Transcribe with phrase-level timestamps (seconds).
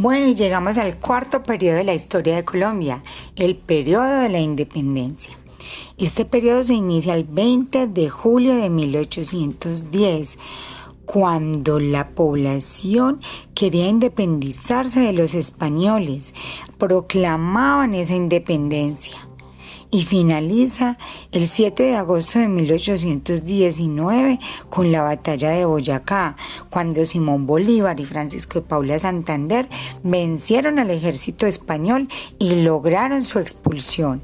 [0.00, 3.02] Bueno, y llegamos al cuarto periodo de la historia de Colombia,
[3.36, 5.34] el periodo de la independencia.
[5.98, 10.38] Este periodo se inicia el 20 de julio de 1810,
[11.04, 13.20] cuando la población
[13.54, 16.32] quería independizarse de los españoles,
[16.78, 19.28] proclamaban esa independencia
[19.90, 20.98] y finaliza
[21.32, 26.36] el 7 de agosto de 1819 con la batalla de Boyacá,
[26.70, 29.68] cuando Simón Bolívar y Francisco de Paula Santander
[30.02, 32.08] vencieron al ejército español
[32.38, 34.22] y lograron su expulsión.